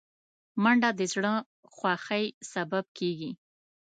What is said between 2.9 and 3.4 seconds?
کېږي